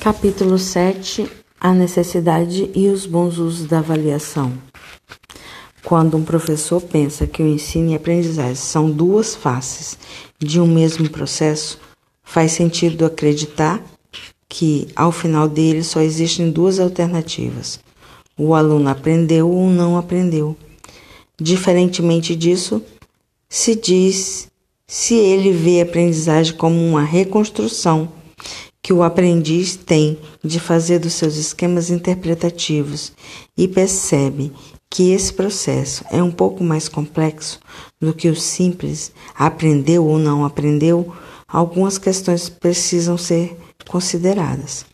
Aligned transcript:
Capítulo 0.00 0.58
7 0.58 1.30
A 1.60 1.74
necessidade 1.74 2.70
e 2.74 2.88
os 2.88 3.04
bons 3.04 3.36
usos 3.36 3.66
da 3.66 3.80
avaliação. 3.80 4.50
Quando 5.84 6.16
um 6.16 6.24
professor 6.24 6.80
pensa 6.80 7.26
que 7.26 7.42
o 7.42 7.46
ensino 7.46 7.90
e 7.90 7.92
a 7.92 7.96
aprendizagem 7.98 8.54
são 8.54 8.90
duas 8.90 9.34
faces 9.34 9.98
de 10.38 10.58
um 10.58 10.66
mesmo 10.66 11.06
processo, 11.10 11.78
faz 12.24 12.52
sentido 12.52 13.04
acreditar 13.04 13.84
que, 14.48 14.88
ao 14.96 15.12
final 15.12 15.46
dele, 15.46 15.84
só 15.84 16.00
existem 16.00 16.50
duas 16.50 16.80
alternativas: 16.80 17.78
o 18.38 18.54
aluno 18.54 18.88
aprendeu 18.88 19.50
ou 19.50 19.68
não 19.68 19.98
aprendeu. 19.98 20.56
Diferentemente 21.38 22.34
disso, 22.34 22.82
se 23.50 23.74
diz 23.74 24.48
se 24.86 25.14
ele 25.14 25.52
vê 25.52 25.80
a 25.80 25.84
aprendizagem 25.84 26.56
como 26.56 26.82
uma 26.82 27.02
reconstrução 27.02 28.19
que 28.82 28.92
o 28.92 29.02
aprendiz 29.02 29.76
tem 29.76 30.18
de 30.42 30.58
fazer 30.58 30.98
dos 30.98 31.12
seus 31.14 31.36
esquemas 31.36 31.90
interpretativos 31.90 33.12
e 33.56 33.68
percebe 33.68 34.52
que 34.88 35.12
esse 35.12 35.32
processo 35.32 36.04
é 36.10 36.22
um 36.22 36.30
pouco 36.30 36.64
mais 36.64 36.88
complexo 36.88 37.60
do 38.00 38.12
que 38.12 38.28
o 38.28 38.34
simples 38.34 39.12
aprendeu 39.36 40.04
ou 40.04 40.18
não 40.18 40.44
aprendeu, 40.44 41.12
algumas 41.46 41.98
questões 41.98 42.48
precisam 42.48 43.16
ser 43.16 43.56
consideradas. 43.86 44.84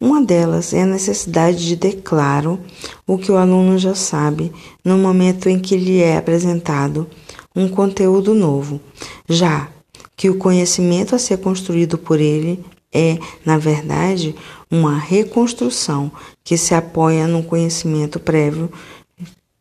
Uma 0.00 0.22
delas 0.24 0.72
é 0.72 0.82
a 0.82 0.86
necessidade 0.86 1.66
de 1.66 1.76
ter 1.76 2.00
claro 2.02 2.58
o 3.06 3.18
que 3.18 3.30
o 3.30 3.36
aluno 3.36 3.78
já 3.78 3.94
sabe 3.94 4.50
no 4.82 4.96
momento 4.96 5.48
em 5.48 5.58
que 5.58 5.76
lhe 5.76 6.00
é 6.00 6.16
apresentado 6.16 7.06
um 7.54 7.68
conteúdo 7.68 8.34
novo, 8.34 8.80
já 9.28 9.68
que 10.16 10.30
o 10.30 10.38
conhecimento 10.38 11.14
a 11.14 11.18
ser 11.18 11.38
construído 11.38 11.98
por 11.98 12.18
ele 12.18 12.64
é, 12.92 13.18
na 13.44 13.56
verdade, 13.58 14.34
uma 14.70 14.98
reconstrução 14.98 16.10
que 16.42 16.56
se 16.56 16.74
apoia 16.74 17.26
no 17.26 17.42
conhecimento 17.42 18.18
prévio 18.18 18.70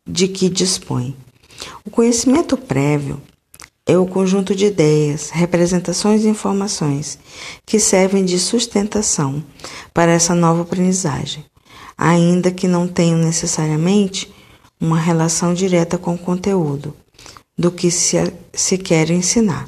de 0.05 0.27
que 0.27 0.49
dispõe. 0.49 1.16
O 1.86 1.89
conhecimento 1.89 2.58
prévio 2.58 3.21
é 3.86 3.97
o 3.97 4.05
conjunto 4.05 4.55
de 4.55 4.66
ideias, 4.66 5.30
representações 5.30 6.23
e 6.23 6.27
informações 6.27 7.17
que 7.66 7.80
servem 7.80 8.23
de 8.23 8.38
sustentação 8.38 9.43
para 9.93 10.11
essa 10.11 10.36
nova 10.36 10.61
aprendizagem, 10.61 11.43
ainda 11.97 12.52
que 12.52 12.67
não 12.67 12.88
tenham 12.88 13.17
necessariamente 13.17 14.31
uma 14.80 14.99
relação 14.99 15.53
direta 15.53 15.97
com 15.97 16.14
o 16.14 16.19
conteúdo 16.19 16.95
do 17.58 17.71
que 17.71 17.91
se, 17.91 18.31
se 18.53 18.77
quer 18.77 19.09
ensinar. 19.09 19.66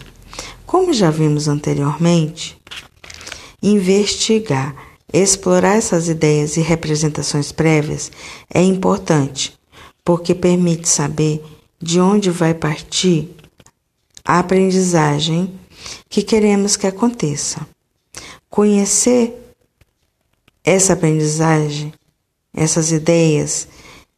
Como 0.66 0.94
já 0.94 1.12
vimos 1.12 1.48
anteriormente, 1.48 2.61
Investigar, 3.62 4.76
explorar 5.14 5.78
essas 5.78 6.10
ideias 6.10 6.58
e 6.58 6.62
representações 6.62 7.52
prévias 7.52 8.12
é 8.52 8.62
importante, 8.62 9.54
porque 10.04 10.34
permite 10.34 10.90
saber 10.90 11.44
de 11.80 12.00
onde 12.00 12.32
vai 12.32 12.54
partir 12.54 13.30
a 14.26 14.40
aprendizagem 14.40 15.54
que 16.10 16.24
queremos 16.24 16.76
que 16.76 16.88
aconteça. 16.88 17.68
Conhecer 18.50 19.56
essa 20.64 20.94
aprendizagem, 20.94 21.94
essas 22.54 22.92
ideias 22.92 23.68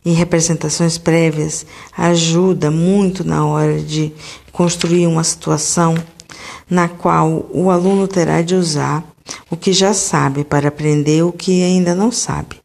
e 0.05 0.11
representações 0.11 0.97
prévias 0.97 1.65
ajuda 1.97 2.69
muito 2.69 3.23
na 3.23 3.45
hora 3.45 3.81
de 3.81 4.13
construir 4.51 5.07
uma 5.07 5.23
situação 5.23 5.95
na 6.69 6.87
qual 6.87 7.45
o 7.51 7.69
aluno 7.69 8.07
terá 8.07 8.41
de 8.41 8.55
usar 8.55 9.12
o 9.49 9.57
que 9.57 9.73
já 9.73 9.93
sabe 9.93 10.43
para 10.43 10.67
aprender 10.67 11.23
o 11.23 11.31
que 11.31 11.63
ainda 11.63 11.93
não 11.95 12.11
sabe. 12.11 12.57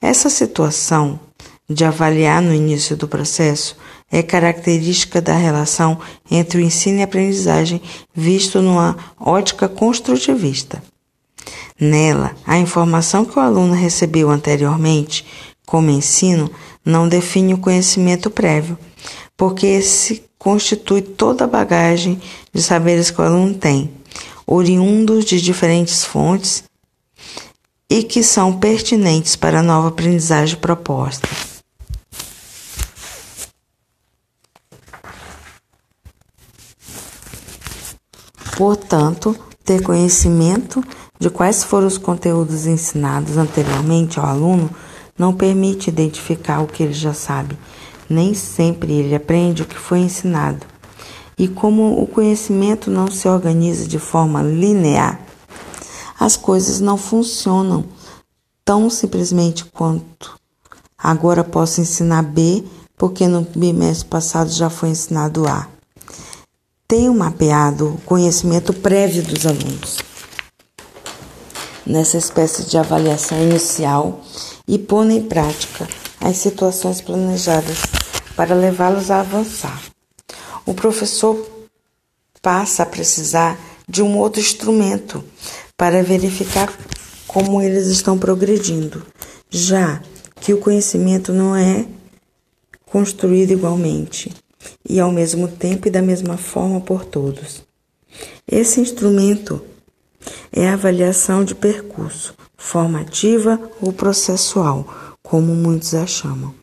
Essa 0.00 0.28
situação 0.28 1.20
de 1.68 1.84
avaliar 1.84 2.42
no 2.42 2.52
início 2.52 2.96
do 2.96 3.06
processo 3.06 3.76
é 4.10 4.22
característica 4.22 5.20
da 5.20 5.34
relação 5.34 6.00
entre 6.28 6.58
o 6.58 6.60
ensino 6.60 6.98
e 6.98 7.02
aprendizagem 7.02 7.80
visto 8.12 8.60
numa 8.60 8.96
ótica 9.18 9.68
construtivista. 9.68 10.82
Nela, 11.78 12.34
a 12.44 12.58
informação 12.58 13.24
que 13.24 13.38
o 13.38 13.42
aluno 13.42 13.72
recebeu 13.72 14.30
anteriormente 14.30 15.24
como 15.64 15.90
ensino 15.90 16.50
não 16.84 17.08
define 17.08 17.54
o 17.54 17.58
conhecimento 17.58 18.30
prévio, 18.30 18.76
porque 19.36 19.66
esse 19.66 20.24
constitui 20.36 21.02
toda 21.02 21.44
a 21.44 21.48
bagagem 21.48 22.20
de 22.52 22.62
saberes 22.62 23.10
que 23.10 23.20
o 23.20 23.24
aluno 23.24 23.54
tem 23.54 23.90
oriundos 24.52 25.24
de 25.24 25.40
diferentes 25.40 26.04
fontes 26.04 26.64
e 27.88 28.02
que 28.02 28.20
são 28.20 28.58
pertinentes 28.58 29.36
para 29.36 29.60
a 29.60 29.62
nova 29.62 29.88
aprendizagem 29.88 30.56
proposta. 30.56 31.28
Portanto, 38.56 39.36
ter 39.64 39.82
conhecimento 39.82 40.84
de 41.18 41.30
quais 41.30 41.62
foram 41.62 41.86
os 41.86 41.96
conteúdos 41.96 42.66
ensinados 42.66 43.36
anteriormente 43.36 44.18
ao 44.18 44.26
aluno 44.26 44.68
não 45.16 45.32
permite 45.32 45.90
identificar 45.90 46.60
o 46.60 46.66
que 46.66 46.82
ele 46.82 46.92
já 46.92 47.14
sabe. 47.14 47.56
Nem 48.08 48.34
sempre 48.34 48.92
ele 48.94 49.14
aprende 49.14 49.62
o 49.62 49.66
que 49.66 49.78
foi 49.78 50.00
ensinado. 50.00 50.69
E 51.40 51.48
como 51.48 52.02
o 52.02 52.06
conhecimento 52.06 52.90
não 52.90 53.10
se 53.10 53.26
organiza 53.26 53.88
de 53.88 53.98
forma 53.98 54.42
linear, 54.42 55.18
as 56.18 56.36
coisas 56.36 56.80
não 56.80 56.98
funcionam 56.98 57.82
tão 58.62 58.90
simplesmente 58.90 59.64
quanto. 59.64 60.38
Agora 60.98 61.42
posso 61.42 61.80
ensinar 61.80 62.24
B, 62.24 62.62
porque 62.94 63.26
no 63.26 63.40
bimestre 63.56 64.06
passado 64.06 64.50
já 64.50 64.68
foi 64.68 64.90
ensinado 64.90 65.48
A. 65.48 65.66
Tenho 66.86 67.14
mapeado 67.14 67.94
o 67.94 68.00
conhecimento 68.02 68.74
prévio 68.74 69.22
dos 69.22 69.46
alunos. 69.46 69.96
Nessa 71.86 72.18
espécie 72.18 72.64
de 72.64 72.76
avaliação 72.76 73.40
inicial 73.40 74.20
e 74.68 74.78
pondo 74.78 75.12
em 75.12 75.22
prática 75.22 75.88
as 76.20 76.36
situações 76.36 77.00
planejadas 77.00 77.78
para 78.36 78.54
levá-los 78.54 79.10
a 79.10 79.20
avançar 79.20 79.80
o 80.70 80.74
professor 80.74 81.50
passa 82.40 82.84
a 82.84 82.86
precisar 82.86 83.58
de 83.88 84.04
um 84.04 84.16
outro 84.16 84.40
instrumento 84.40 85.24
para 85.76 86.00
verificar 86.00 86.72
como 87.26 87.60
eles 87.60 87.88
estão 87.88 88.16
progredindo, 88.16 89.04
já 89.50 90.00
que 90.40 90.54
o 90.54 90.58
conhecimento 90.58 91.32
não 91.32 91.56
é 91.56 91.86
construído 92.86 93.50
igualmente 93.50 94.32
e 94.88 95.00
ao 95.00 95.10
mesmo 95.10 95.48
tempo 95.48 95.88
e 95.88 95.90
da 95.90 96.00
mesma 96.00 96.36
forma 96.36 96.80
por 96.80 97.04
todos. 97.04 97.64
Esse 98.46 98.80
instrumento 98.80 99.60
é 100.52 100.68
a 100.68 100.74
avaliação 100.74 101.44
de 101.44 101.56
percurso, 101.56 102.32
formativa 102.56 103.60
ou 103.80 103.92
processual, 103.92 105.18
como 105.20 105.52
muitos 105.52 105.94
a 105.94 106.06
chamam, 106.06 106.54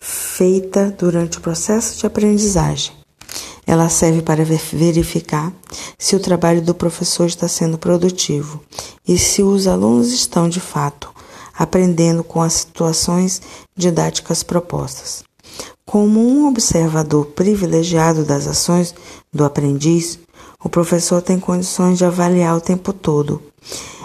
feita 0.00 0.92
durante 0.98 1.38
o 1.38 1.40
processo 1.40 1.96
de 2.00 2.04
aprendizagem. 2.04 3.03
Ela 3.66 3.88
serve 3.88 4.22
para 4.22 4.44
verificar 4.44 5.52
se 5.98 6.14
o 6.14 6.20
trabalho 6.20 6.60
do 6.60 6.74
professor 6.74 7.26
está 7.26 7.48
sendo 7.48 7.78
produtivo 7.78 8.62
e 9.06 9.18
se 9.18 9.42
os 9.42 9.66
alunos 9.66 10.12
estão, 10.12 10.48
de 10.48 10.60
fato, 10.60 11.10
aprendendo 11.56 12.22
com 12.22 12.42
as 12.42 12.52
situações 12.54 13.40
didáticas 13.76 14.42
propostas. 14.42 15.24
Como 15.86 16.20
um 16.20 16.48
observador 16.48 17.26
privilegiado 17.26 18.24
das 18.24 18.46
ações 18.46 18.94
do 19.32 19.44
aprendiz, 19.44 20.18
o 20.62 20.68
professor 20.68 21.20
tem 21.20 21.38
condições 21.38 21.98
de 21.98 22.04
avaliar 22.04 22.56
o 22.56 22.60
tempo 22.60 22.92
todo, 22.92 23.42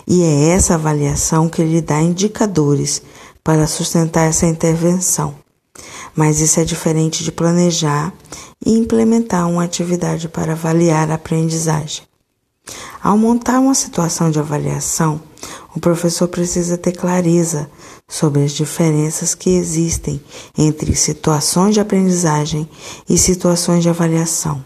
e 0.06 0.22
é 0.24 0.50
essa 0.50 0.76
avaliação 0.76 1.48
que 1.48 1.64
lhe 1.64 1.82
dá 1.82 2.02
indicadores 2.02 3.02
para 3.44 3.66
sustentar 3.66 4.28
essa 4.28 4.46
intervenção. 4.46 5.36
Mas 6.16 6.40
isso 6.40 6.60
é 6.60 6.64
diferente 6.64 7.24
de 7.24 7.32
planejar 7.32 8.14
e 8.66 8.72
implementar 8.78 9.50
uma 9.50 9.64
atividade 9.64 10.28
para 10.28 10.54
avaliar 10.54 11.10
a 11.12 11.16
aprendizagem. 11.16 12.04
Ao 13.02 13.18
montar 13.18 13.60
uma 13.60 13.74
situação 13.74 14.30
de 14.30 14.40
avaliação, 14.40 15.22
o 15.76 15.80
professor 15.80 16.28
precisa 16.28 16.78
ter 16.78 16.92
clareza 16.92 17.70
sobre 18.08 18.44
as 18.44 18.52
diferenças 18.52 19.34
que 19.34 19.52
existem 19.52 20.22
entre 20.58 20.96
situações 20.96 21.74
de 21.74 21.80
aprendizagem 21.80 22.68
e 23.08 23.18
situações 23.18 23.84
de 23.84 23.90
avaliação. 23.90 24.64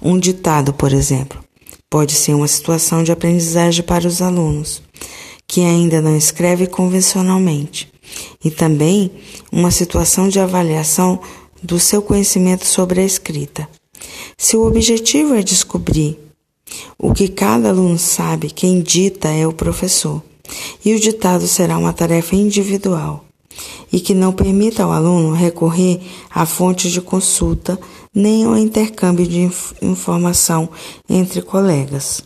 Um 0.00 0.18
ditado, 0.18 0.72
por 0.72 0.92
exemplo, 0.92 1.42
pode 1.90 2.14
ser 2.14 2.34
uma 2.34 2.48
situação 2.48 3.02
de 3.02 3.10
aprendizagem 3.10 3.82
para 3.82 4.06
os 4.06 4.22
alunos 4.22 4.82
que 5.48 5.62
ainda 5.62 6.00
não 6.02 6.16
escreve 6.16 6.66
convencionalmente, 6.66 7.90
e 8.44 8.50
também 8.50 9.10
uma 9.50 9.70
situação 9.70 10.28
de 10.28 10.38
avaliação 10.38 11.18
do 11.62 11.80
seu 11.80 12.02
conhecimento 12.02 12.66
sobre 12.66 13.00
a 13.00 13.04
escrita. 13.04 13.68
Se 14.36 14.56
o 14.56 14.66
objetivo 14.66 15.34
é 15.34 15.42
descobrir 15.42 16.18
o 16.98 17.12
que 17.12 17.28
cada 17.28 17.70
aluno 17.70 17.98
sabe, 17.98 18.50
quem 18.50 18.82
dita 18.82 19.28
é 19.28 19.46
o 19.46 19.52
professor. 19.52 20.22
e 20.82 20.94
o 20.94 21.00
ditado 21.00 21.46
será 21.46 21.76
uma 21.76 21.92
tarefa 21.92 22.34
individual 22.34 23.24
e 23.92 24.00
que 24.00 24.14
não 24.14 24.32
permita 24.32 24.82
ao 24.82 24.92
aluno 24.92 25.34
recorrer 25.34 26.00
a 26.30 26.46
fontes 26.46 26.90
de 26.90 27.02
consulta 27.02 27.78
nem 28.14 28.44
ao 28.44 28.56
intercâmbio 28.56 29.26
de 29.26 29.40
inf 29.40 29.72
informação 29.82 30.70
entre 31.08 31.42
colegas. 31.42 32.22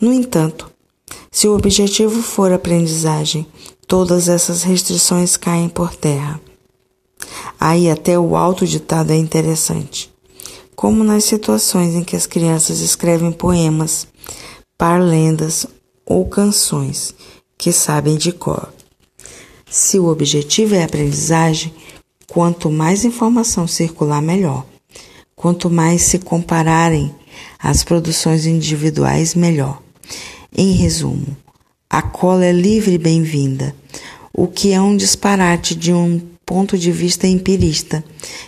No 0.00 0.10
entanto, 0.12 0.70
se 1.30 1.46
o 1.46 1.54
objetivo 1.54 2.22
for 2.22 2.52
aprendizagem, 2.52 3.46
todas 3.86 4.28
essas 4.28 4.62
restrições 4.62 5.36
caem 5.36 5.68
por 5.68 5.94
terra. 5.94 6.40
Aí 7.58 7.90
até 7.90 8.18
o 8.18 8.36
autoditado 8.36 9.12
é 9.12 9.16
interessante. 9.16 10.12
Como 10.74 11.02
nas 11.02 11.24
situações 11.24 11.94
em 11.94 12.04
que 12.04 12.14
as 12.14 12.26
crianças 12.26 12.80
escrevem 12.80 13.32
poemas, 13.32 14.06
parlendas 14.76 15.66
ou 16.06 16.24
canções 16.26 17.14
que 17.56 17.72
sabem 17.72 18.16
de 18.16 18.32
cor. 18.32 18.72
Se 19.68 19.98
o 19.98 20.06
objetivo 20.06 20.74
é 20.74 20.84
aprendizagem, 20.84 21.74
quanto 22.28 22.70
mais 22.70 23.04
informação 23.04 23.66
circular, 23.66 24.22
melhor. 24.22 24.64
Quanto 25.34 25.68
mais 25.68 26.02
se 26.02 26.18
compararem 26.18 27.14
as 27.58 27.82
produções 27.82 28.46
individuais, 28.46 29.34
melhor. 29.34 29.82
Em 30.56 30.72
resumo, 30.72 31.36
a 31.90 32.00
cola 32.00 32.46
é 32.46 32.52
livre 32.52 32.94
e 32.94 32.98
bem-vinda, 32.98 33.74
o 34.32 34.46
que 34.46 34.72
é 34.72 34.80
um 34.80 34.96
disparate 34.96 35.74
de 35.74 35.92
um 35.92 36.20
ponto 36.44 36.78
de 36.78 36.90
vista 36.90 37.26
empirista, 37.26 38.02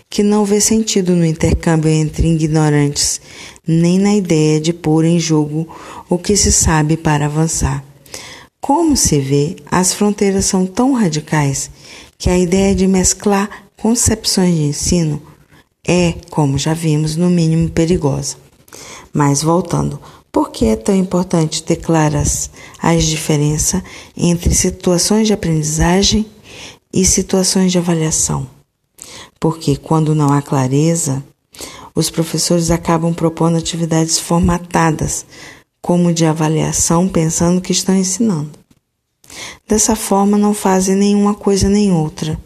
que 0.08 0.22
não 0.22 0.44
vê 0.44 0.62
sentido 0.62 1.14
no 1.14 1.26
intercâmbio 1.26 1.90
entre 1.90 2.26
ignorantes, 2.26 3.20
nem 3.66 3.98
na 3.98 4.14
ideia 4.14 4.58
de 4.58 4.72
pôr 4.72 5.04
em 5.04 5.20
jogo 5.20 5.68
o 6.08 6.16
que 6.16 6.36
se 6.36 6.50
sabe 6.50 6.96
para 6.96 7.26
avançar. 7.26 7.84
Como 8.62 8.96
se 8.96 9.20
vê, 9.20 9.56
as 9.70 9.92
fronteiras 9.92 10.46
são 10.46 10.64
tão 10.66 10.94
radicais 10.94 11.70
que 12.16 12.30
a 12.30 12.38
ideia 12.38 12.74
de 12.74 12.86
mesclar 12.86 13.66
concepções 13.76 14.54
de 14.54 14.62
ensino 14.62 15.22
é, 15.86 16.14
como 16.30 16.56
já 16.56 16.72
vimos, 16.72 17.14
no 17.14 17.28
mínimo 17.28 17.68
perigosa. 17.68 18.36
Mas 19.12 19.42
voltando, 19.42 20.00
por 20.32 20.50
que 20.50 20.66
é 20.66 20.76
tão 20.76 20.94
importante 20.94 21.62
ter 21.62 21.76
claras 21.76 22.50
as 22.80 23.04
diferenças 23.04 23.82
entre 24.16 24.54
situações 24.54 25.26
de 25.26 25.32
aprendizagem 25.32 26.26
e 26.92 27.04
situações 27.04 27.72
de 27.72 27.78
avaliação? 27.78 28.46
Porque 29.40 29.76
quando 29.76 30.14
não 30.14 30.32
há 30.32 30.40
clareza, 30.40 31.24
os 31.94 32.10
professores 32.10 32.70
acabam 32.70 33.12
propondo 33.12 33.56
atividades 33.56 34.18
formatadas 34.18 35.26
como 35.82 36.12
de 36.12 36.24
avaliação, 36.24 37.08
pensando 37.08 37.60
que 37.60 37.72
estão 37.72 37.96
ensinando. 37.96 38.50
Dessa 39.66 39.96
forma, 39.96 40.36
não 40.36 40.52
fazem 40.52 40.94
nenhuma 40.94 41.34
coisa 41.34 41.68
nem 41.68 41.92
outra. 41.92 42.38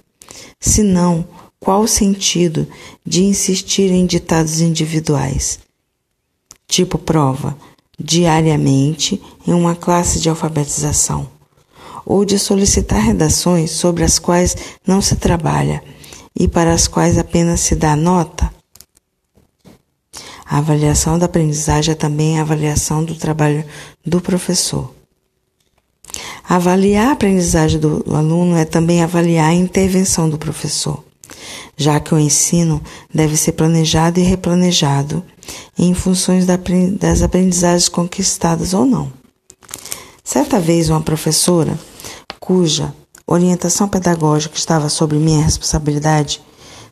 Senão, 0.61 1.27
qual 1.59 1.83
o 1.83 1.89
sentido 1.89 2.67
de 3.05 3.25
insistir 3.25 3.91
em 3.91 4.07
ditados 4.07 4.61
individuais? 4.61 5.59
Tipo 6.67 6.99
prova, 6.99 7.57
diariamente 7.99 9.21
em 9.47 9.53
uma 9.53 9.75
classe 9.75 10.21
de 10.21 10.29
alfabetização, 10.29 11.29
ou 12.05 12.25
de 12.25 12.39
solicitar 12.39 13.01
redações 13.01 13.71
sobre 13.71 14.05
as 14.05 14.19
quais 14.19 14.57
não 14.87 15.01
se 15.01 15.17
trabalha 15.17 15.83
e 16.39 16.49
para 16.49 16.73
as 16.73 16.89
quais 16.89 17.19
apenas 17.19 17.61
se 17.61 17.75
dá 17.75 17.95
nota? 17.95 18.53
A 20.45 20.59
avaliação 20.59 21.19
da 21.19 21.27
aprendizagem 21.27 21.93
é 21.93 21.95
também 21.95 22.39
a 22.39 22.43
avaliação 22.43 23.03
do 23.03 23.15
trabalho 23.15 23.65
do 24.05 24.21
professor. 24.21 24.93
Avaliar 26.47 27.09
a 27.09 27.13
aprendizagem 27.13 27.81
do 27.81 28.05
aluno 28.15 28.57
é 28.57 28.65
também 28.65 29.03
avaliar 29.03 29.51
a 29.51 29.55
intervenção 29.55 30.29
do 30.29 30.37
professor, 30.37 31.03
já 31.77 31.99
que 32.01 32.15
o 32.15 32.19
ensino 32.19 32.83
deve 33.13 33.37
ser 33.37 33.53
planejado 33.53 34.21
e 34.21 34.23
replanejado 34.23 35.23
em 35.79 35.95
funções 35.95 36.47
das 36.47 37.23
aprendizagens 37.23 37.89
conquistadas 37.89 38.75
ou 38.75 38.85
não. 38.85 39.13
Certa 40.23 40.59
vez, 40.59 40.89
uma 40.89 41.01
professora, 41.01 41.79
cuja 42.41 42.95
orientação 43.27 43.89
pedagógica 43.89 44.57
estava 44.57 44.89
sob 44.89 45.17
minha 45.17 45.43
responsabilidade, 45.43 46.41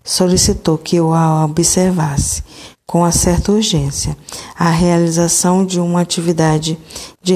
solicitou 0.05 0.77
que 0.77 0.97
eu 0.97 1.13
a 1.15 1.45
observasse 1.45 2.43
com 2.87 3.11
certa 3.11 3.53
urgência, 3.53 4.15
a 4.55 4.69
realização 4.69 5.65
de 5.65 5.81
uma 5.81 6.03
atividade 6.03 6.79
de 7.23 7.35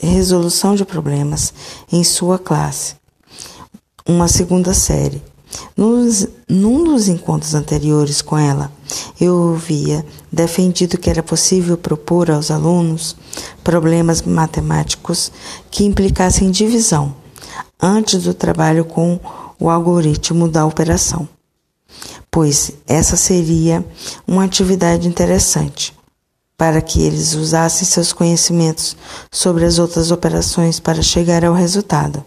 resolução 0.00 0.74
de 0.74 0.84
problemas 0.84 1.54
em 1.92 2.02
sua 2.02 2.36
classe, 2.36 2.96
uma 4.04 4.26
segunda 4.26 4.74
série. 4.74 5.22
Nos, 5.76 6.26
num 6.48 6.84
dos 6.84 7.08
encontros 7.08 7.54
anteriores 7.54 8.22
com 8.22 8.38
ela, 8.38 8.70
eu 9.20 9.54
havia 9.54 10.04
defendido 10.30 10.98
que 10.98 11.10
era 11.10 11.22
possível 11.22 11.76
propor 11.76 12.30
aos 12.30 12.50
alunos 12.50 13.16
problemas 13.62 14.22
matemáticos 14.22 15.32
que 15.70 15.84
implicassem 15.84 16.50
divisão 16.50 17.14
antes 17.80 18.22
do 18.22 18.34
trabalho 18.34 18.84
com 18.84 19.18
o 19.58 19.70
algoritmo 19.70 20.48
da 20.48 20.66
operação 20.66 21.28
pois 22.32 22.72
essa 22.88 23.14
seria 23.14 23.84
uma 24.26 24.44
atividade 24.44 25.06
interessante 25.06 25.94
para 26.56 26.80
que 26.80 27.02
eles 27.02 27.34
usassem 27.34 27.86
seus 27.86 28.10
conhecimentos 28.10 28.96
sobre 29.30 29.66
as 29.66 29.78
outras 29.78 30.10
operações 30.10 30.80
para 30.80 31.02
chegar 31.02 31.44
ao 31.44 31.52
resultado. 31.52 32.24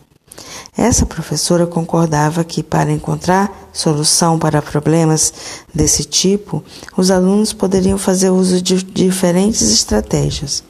Essa 0.78 1.06
professora 1.06 1.66
concordava 1.66 2.44
que, 2.44 2.62
para 2.62 2.92
encontrar 2.92 3.70
solução 3.72 4.38
para 4.38 4.62
problemas 4.62 5.34
desse 5.74 6.04
tipo, 6.04 6.64
os 6.98 7.10
alunos 7.10 7.54
poderiam 7.54 7.98
fazer 7.98 8.30
uso 8.30 8.62
de 8.62 8.84
diferentes 8.84 9.62
estratégias. 9.62 10.64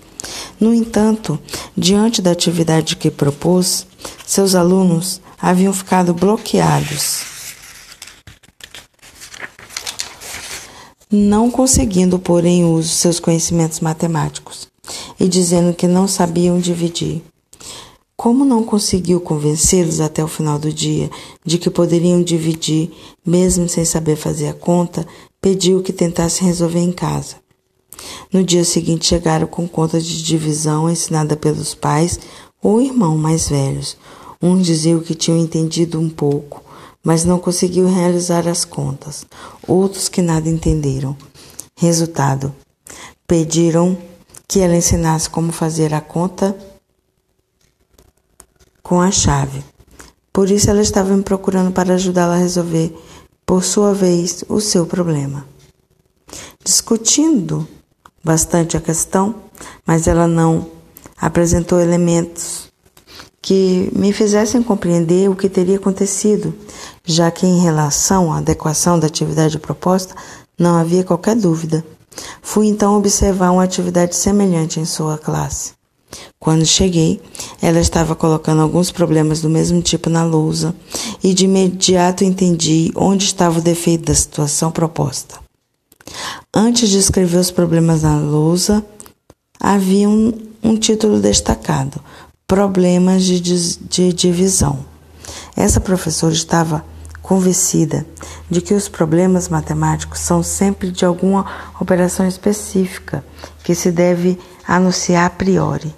No 0.59 0.73
entanto, 0.73 1.39
diante 1.75 2.21
da 2.21 2.31
atividade 2.31 2.95
que 2.95 3.11
propôs, 3.11 3.85
seus 4.25 4.55
alunos 4.55 5.21
haviam 5.41 5.73
ficado 5.73 6.13
bloqueados 6.13 7.35
não 11.15 11.49
conseguindo 11.49 12.19
pôr 12.19 12.45
em 12.45 12.65
uso 12.65 12.89
seus 12.89 13.19
conhecimentos 13.19 13.79
matemáticos 13.79 14.67
e 15.19 15.27
dizendo 15.27 15.73
que 15.73 15.87
não 15.87 16.07
sabiam 16.07 16.59
dividir. 16.59 17.23
Como 18.17 18.45
não 18.45 18.63
conseguiu 18.63 19.19
convencê-los 19.19 19.99
até 19.99 20.23
o 20.23 20.27
final 20.27 20.57
do 20.57 20.71
dia 20.71 21.09
de 21.45 21.57
que 21.57 21.69
poderiam 21.69 22.23
dividir, 22.23 22.91
mesmo 23.25 23.67
sem 23.67 23.83
saber 23.83 24.15
fazer 24.15 24.47
a 24.47 24.53
conta, 24.53 25.05
pediu 25.41 25.83
que 25.83 25.91
tentassem 25.91 26.47
resolver 26.47 26.79
em 26.79 26.93
casa. 26.93 27.35
No 28.31 28.43
dia 28.43 28.63
seguinte 28.63 29.05
chegaram 29.05 29.47
com 29.47 29.67
conta 29.67 29.99
de 29.99 30.23
divisão 30.23 30.89
ensinada 30.89 31.35
pelos 31.35 31.75
pais 31.75 32.19
ou 32.61 32.81
irmãos 32.81 33.17
mais 33.17 33.49
velhos. 33.49 33.97
Uns 34.41 34.65
diziam 34.65 34.99
que 34.99 35.13
tinham 35.13 35.37
entendido 35.37 35.99
um 35.99 36.09
pouco, 36.09 36.63
mas 37.03 37.25
não 37.25 37.37
conseguiu 37.37 37.87
realizar 37.87 38.47
as 38.47 38.65
contas. 38.65 39.25
Outros 39.67 40.09
que 40.09 40.21
nada 40.21 40.49
entenderam. 40.49 41.15
Resultado: 41.77 42.53
pediram 43.27 43.97
que 44.47 44.59
ela 44.59 44.75
ensinasse 44.75 45.29
como 45.29 45.51
fazer 45.51 45.93
a 45.93 46.01
conta 46.01 46.55
com 48.85 49.01
a 49.01 49.09
chave. 49.09 49.65
Por 50.31 50.51
isso 50.51 50.69
ela 50.69 50.81
estava 50.81 51.17
me 51.17 51.23
procurando 51.23 51.71
para 51.71 51.95
ajudá-la 51.95 52.35
a 52.35 52.37
resolver, 52.37 52.95
por 53.43 53.63
sua 53.63 53.95
vez, 53.95 54.45
o 54.47 54.61
seu 54.61 54.85
problema. 54.85 55.43
Discutindo 56.63 57.67
bastante 58.23 58.77
a 58.77 58.79
questão, 58.79 59.33
mas 59.87 60.07
ela 60.07 60.27
não 60.27 60.69
apresentou 61.19 61.79
elementos 61.79 62.71
que 63.41 63.89
me 63.91 64.13
fizessem 64.13 64.61
compreender 64.61 65.31
o 65.31 65.35
que 65.35 65.49
teria 65.49 65.77
acontecido, 65.77 66.53
já 67.03 67.31
que 67.31 67.47
em 67.47 67.61
relação 67.61 68.31
à 68.31 68.37
adequação 68.37 68.99
da 68.99 69.07
atividade 69.07 69.57
proposta 69.57 70.13
não 70.59 70.75
havia 70.75 71.03
qualquer 71.03 71.35
dúvida. 71.35 71.83
Fui 72.39 72.67
então 72.67 72.95
observar 72.95 73.49
uma 73.49 73.63
atividade 73.63 74.15
semelhante 74.15 74.79
em 74.79 74.85
sua 74.85 75.17
classe. 75.17 75.73
Quando 76.39 76.65
cheguei, 76.65 77.19
ela 77.61 77.79
estava 77.79 78.15
colocando 78.15 78.61
alguns 78.61 78.91
problemas 78.91 79.41
do 79.41 79.49
mesmo 79.49 79.81
tipo 79.81 80.09
na 80.09 80.23
lousa 80.23 80.75
e 81.23 81.33
de 81.33 81.45
imediato 81.45 82.23
entendi 82.23 82.91
onde 82.95 83.25
estava 83.25 83.59
o 83.59 83.61
defeito 83.61 84.05
da 84.05 84.15
situação 84.15 84.71
proposta. 84.71 85.39
Antes 86.53 86.89
de 86.89 86.97
escrever 86.97 87.39
os 87.39 87.51
problemas 87.51 88.03
na 88.03 88.19
lousa, 88.19 88.85
havia 89.59 90.07
um, 90.07 90.31
um 90.63 90.77
título 90.77 91.19
destacado: 91.19 91.99
Problemas 92.47 93.23
de, 93.23 93.39
de 93.41 94.13
divisão. 94.13 94.85
Essa 95.55 95.79
professora 95.79 96.33
estava 96.33 96.85
convencida 97.25 98.05
de 98.47 98.61
que 98.61 98.75
os 98.75 98.87
problemas 98.87 99.49
matemáticos 99.49 100.19
são 100.19 100.43
sempre 100.43 100.91
de 100.91 101.03
alguma 101.03 101.43
operação 101.81 102.27
específica 102.27 103.25
que 103.63 103.73
se 103.73 103.91
deve 103.91 104.37
anunciar 104.67 105.25
a 105.25 105.29
priori. 105.31 105.91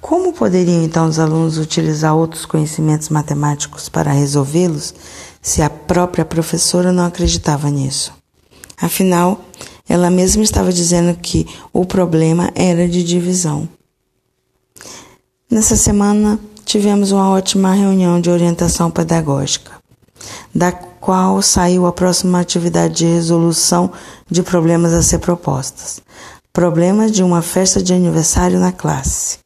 Como 0.00 0.32
poderiam 0.32 0.82
então 0.82 1.06
os 1.06 1.18
alunos 1.18 1.58
utilizar 1.58 2.16
outros 2.16 2.46
conhecimentos 2.46 3.10
matemáticos 3.10 3.90
para 3.90 4.10
resolvê-los 4.10 4.94
se 5.42 5.60
a 5.60 5.68
própria 5.68 6.24
professora 6.24 6.90
não 6.92 7.04
acreditava 7.04 7.68
nisso? 7.68 8.10
Afinal, 8.80 9.44
ela 9.86 10.08
mesma 10.08 10.42
estava 10.42 10.72
dizendo 10.72 11.14
que 11.14 11.46
o 11.74 11.84
problema 11.84 12.50
era 12.54 12.88
de 12.88 13.04
divisão. 13.04 13.68
Nessa 15.50 15.76
semana, 15.76 16.40
tivemos 16.64 17.12
uma 17.12 17.28
ótima 17.28 17.74
reunião 17.74 18.18
de 18.18 18.30
orientação 18.30 18.90
pedagógica, 18.90 19.79
da 20.54 20.72
qual 20.72 21.40
saiu 21.40 21.86
a 21.86 21.92
próxima 21.92 22.40
atividade 22.40 22.94
de 22.94 23.06
resolução 23.06 23.90
de 24.30 24.42
problemas 24.42 24.92
a 24.92 25.02
ser 25.02 25.18
propostas. 25.18 26.00
Problemas 26.52 27.12
de 27.12 27.22
uma 27.22 27.42
festa 27.42 27.82
de 27.82 27.94
aniversário 27.94 28.58
na 28.58 28.72
classe. 28.72 29.38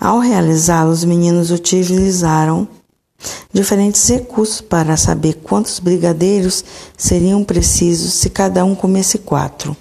Ao 0.00 0.20
realizá-lo, 0.20 0.90
os 0.90 1.04
meninos 1.04 1.50
utilizaram 1.50 2.68
diferentes 3.52 4.08
recursos 4.08 4.60
para 4.60 4.96
saber 4.96 5.34
quantos 5.42 5.78
brigadeiros 5.78 6.64
seriam 6.96 7.42
precisos 7.42 8.14
se 8.14 8.30
cada 8.30 8.64
um 8.64 8.74
comesse 8.74 9.18
quatro, 9.18 9.76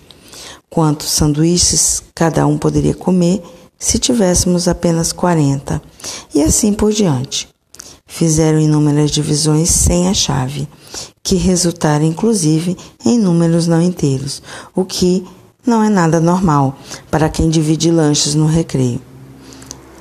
quantos 0.69 1.11
sanduíches 1.11 2.01
cada 2.15 2.47
um 2.47 2.57
poderia 2.57 2.95
comer 2.95 3.43
se 3.77 3.99
tivéssemos 3.99 4.67
apenas 4.67 5.11
40, 5.11 5.79
e 6.33 6.41
assim 6.41 6.73
por 6.73 6.91
diante. 6.91 7.47
Fizeram 8.07 8.59
inúmeras 8.59 9.11
divisões 9.11 9.69
sem 9.69 10.07
a 10.07 10.13
chave, 10.13 10.67
que 11.21 11.35
resultaram 11.35 12.05
inclusive 12.05 12.77
em 13.05 13.19
números 13.19 13.67
não 13.67 13.81
inteiros, 13.81 14.41
o 14.73 14.85
que 14.85 15.27
não 15.65 15.83
é 15.83 15.89
nada 15.89 16.19
normal 16.19 16.77
para 17.11 17.29
quem 17.29 17.49
divide 17.49 17.91
lanches 17.91 18.33
no 18.33 18.47
recreio. 18.47 19.01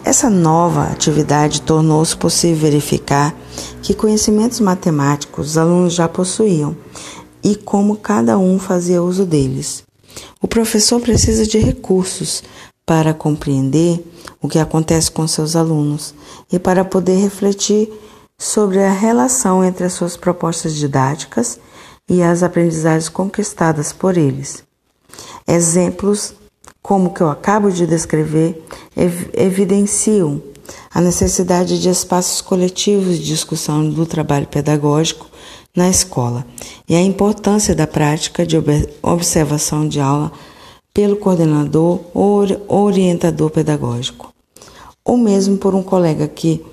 Essa 0.05 0.31
nova 0.31 0.85
atividade 0.85 1.63
tornou-se 1.63 2.17
possível 2.17 2.71
verificar 2.71 3.35
que 3.83 3.93
conhecimentos 3.93 4.61
matemáticos 4.61 5.51
os 5.51 5.59
alunos 5.59 5.95
já 5.95 6.09
possuíam 6.09 6.77
e 7.43 7.57
como 7.57 7.97
cada 7.97 8.39
um 8.39 8.57
fazia 8.57 9.03
uso 9.03 9.27
deles. 9.27 9.83
O 10.41 10.47
professor 10.47 11.01
precisa 11.01 11.45
de 11.45 11.59
recursos 11.59 12.45
para 12.87 13.13
compreender 13.13 14.01
o 14.41 14.49
que 14.49 14.61
acontece 14.61 15.11
com 15.11 15.27
seus 15.27 15.57
alunos 15.57 16.15
e 16.53 16.59
para 16.59 16.85
poder 16.85 17.17
refletir 17.17 17.93
sobre 18.39 18.83
a 18.83 18.93
relação 18.93 19.65
entre 19.65 19.85
as 19.85 19.93
suas 19.93 20.17
propostas 20.17 20.75
didáticas 20.75 21.59
e 22.09 22.23
as 22.23 22.45
aprendizagens 22.45 23.09
conquistadas 23.09 23.93
por 23.93 24.17
eles. 24.17 24.63
Exemplos 25.49 26.35
como 26.81 27.09
o 27.09 27.13
que 27.13 27.21
eu 27.21 27.29
acabo 27.29 27.71
de 27.71 27.85
descrever 27.85 28.65
ev 28.97 29.31
evidenciam 29.35 30.41
a 30.95 31.01
necessidade 31.01 31.81
de 31.81 31.89
espaços 31.89 32.41
coletivos 32.41 33.19
de 33.19 33.25
discussão 33.25 33.89
do 33.91 34.07
trabalho 34.07 34.47
pedagógico 34.47 35.27
na 35.75 35.89
escola 35.89 36.47
e 36.89 36.95
a 36.95 37.03
importância 37.03 37.75
da 37.75 37.87
prática 37.87 38.47
de 38.47 38.57
observação 39.03 39.89
de 39.89 40.01
aula 40.01 40.31
pelo 40.97 41.17
coordenador 41.17 42.01
ou 42.15 42.43
orientador 42.69 43.51
pedagógico, 43.51 44.33
ou 45.05 45.19
mesmo 45.19 45.59
por 45.59 45.75
um 45.75 45.83
colega 45.83 46.27
que 46.27 46.65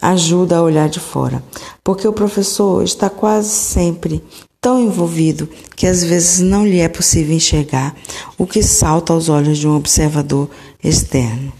ajuda 0.00 0.56
a 0.56 0.62
olhar 0.62 0.88
de 0.88 0.98
fora, 0.98 1.44
porque 1.84 2.08
o 2.08 2.14
professor 2.14 2.82
está 2.82 3.10
quase 3.10 3.50
sempre 3.50 4.24
tão 4.58 4.80
envolvido 4.80 5.46
que 5.76 5.86
às 5.86 6.02
vezes 6.02 6.40
não 6.40 6.66
lhe 6.66 6.80
é 6.80 6.88
possível 6.88 7.36
enxergar 7.36 7.94
o 8.38 8.46
que 8.46 8.62
salta 8.62 9.12
aos 9.12 9.28
olhos 9.28 9.58
de 9.58 9.68
um 9.68 9.76
observador 9.76 10.48
externo. 10.82 11.52